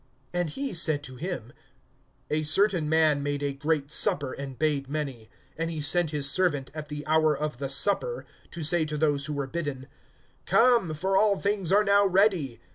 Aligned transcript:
(16)And 0.33 0.49
he 0.49 0.73
said 0.73 1.03
to 1.03 1.15
him: 1.15 1.53
A 2.31 2.41
certain 2.41 2.89
man 2.89 3.21
made 3.21 3.43
a 3.43 3.53
great 3.53 3.91
supper, 3.91 4.33
and 4.33 4.57
bade 4.57 4.89
many. 4.89 5.29
(17)And 5.59 5.69
he 5.69 5.79
sent 5.79 6.09
his 6.09 6.27
servant, 6.27 6.71
at 6.73 6.87
the 6.87 7.05
hour 7.05 7.37
of 7.37 7.59
the 7.59 7.69
supper, 7.69 8.25
to 8.49 8.63
say 8.63 8.83
to 8.83 8.97
those 8.97 9.27
who 9.27 9.33
were 9.33 9.45
bidden: 9.45 9.87
Come, 10.47 10.95
for 10.95 11.15
all 11.15 11.37
things 11.37 11.71
are 11.71 11.83
now 11.83 12.07
ready. 12.07 12.59